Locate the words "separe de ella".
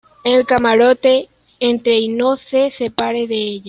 2.71-3.59